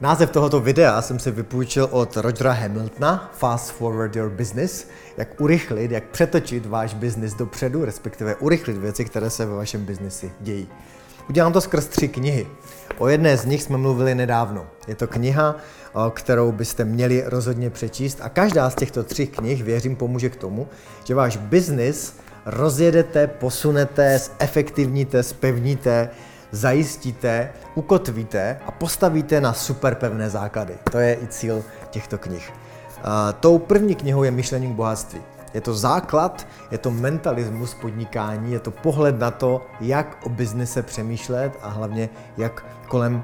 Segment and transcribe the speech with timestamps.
[0.00, 4.86] Název tohoto videa jsem si vypůjčil od Rogera Hamiltona, Fast Forward Your Business,
[5.16, 10.32] jak urychlit, jak přetočit váš biznis dopředu, respektive urychlit věci, které se ve vašem biznisi
[10.40, 10.68] dějí.
[11.28, 12.46] Udělám to skrz tři knihy.
[12.98, 14.66] O jedné z nich jsme mluvili nedávno.
[14.88, 15.56] Je to kniha,
[16.10, 20.68] kterou byste měli rozhodně přečíst a každá z těchto tří knih, věřím, pomůže k tomu,
[21.04, 22.16] že váš biznis
[22.46, 26.10] rozjedete, posunete, zefektivníte, spevníte,
[26.54, 30.74] zajistíte, ukotvíte a postavíte na super pevné základy.
[30.90, 32.52] To je i cíl těchto knih.
[32.52, 35.20] Uh, tou první knihou je Myšlení k bohatství.
[35.54, 40.82] Je to základ, je to mentalismus podnikání, je to pohled na to, jak o biznise
[40.82, 43.22] přemýšlet a hlavně jak kolem uh,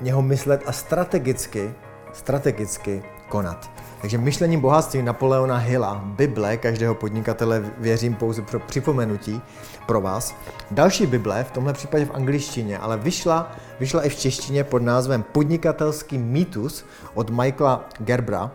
[0.00, 1.74] něho myslet a strategicky,
[2.16, 3.70] strategicky konat.
[4.00, 9.40] Takže myšlení bohatství Napoleona Hilla, Bible každého podnikatele, věřím pouze pro připomenutí
[9.86, 10.34] pro vás.
[10.70, 15.22] Další Bible, v tomhle případě v angličtině, ale vyšla, vyšla i v češtině pod názvem
[15.22, 16.84] Podnikatelský mýtus
[17.14, 18.50] od Michaela Gerbra.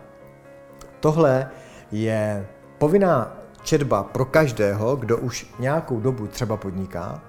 [1.00, 1.50] Tohle
[1.92, 2.48] je
[2.78, 7.22] povinná četba pro každého, kdo už nějakou dobu třeba podniká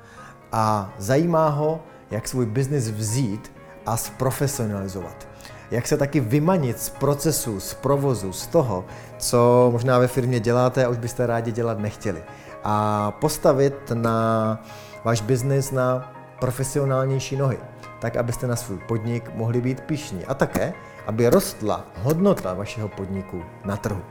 [0.53, 3.53] a zajímá ho, jak svůj biznis vzít
[3.87, 5.33] a zprofesionalizovat
[5.73, 8.84] jak se taky vymanit z procesu, z provozu, z toho,
[9.19, 12.23] co možná ve firmě děláte a už byste rádi dělat nechtěli.
[12.65, 14.59] A postavit na
[15.05, 17.59] váš biznis na profesionálnější nohy,
[18.00, 20.73] tak abyste na svůj podnik mohli být pišní a také,
[21.06, 24.03] aby rostla hodnota vašeho podniku na trhu.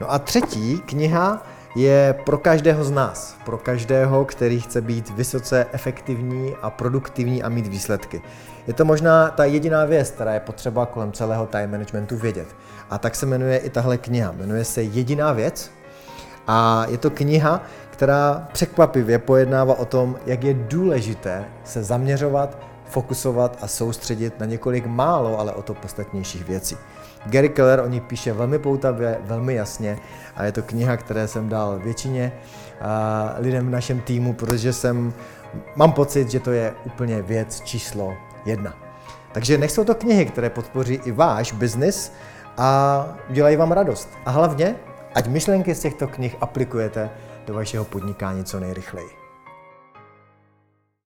[0.00, 1.42] No a třetí kniha
[1.78, 7.48] je pro každého z nás, pro každého, který chce být vysoce efektivní a produktivní a
[7.48, 8.22] mít výsledky.
[8.66, 12.48] Je to možná ta jediná věc, která je potřeba kolem celého time managementu vědět.
[12.90, 14.32] A tak se jmenuje i tahle kniha.
[14.32, 15.70] Jmenuje se Jediná věc
[16.46, 23.58] a je to kniha, která překvapivě pojednává o tom, jak je důležité se zaměřovat, fokusovat
[23.60, 26.76] a soustředit na několik málo, ale o to podstatnějších věcí.
[27.26, 29.98] Gary Keller o ní píše velmi poutavě, velmi jasně
[30.36, 32.32] a je to kniha, které jsem dal většině
[33.38, 35.14] lidem v našem týmu, protože jsem,
[35.76, 38.74] mám pocit, že to je úplně věc číslo jedna.
[39.32, 42.12] Takže nech jsou to knihy, které podpoří i váš biznis
[42.56, 44.08] a udělají vám radost.
[44.26, 44.76] A hlavně,
[45.14, 47.10] ať myšlenky z těchto knih aplikujete
[47.46, 49.27] do vašeho podnikání co nejrychleji.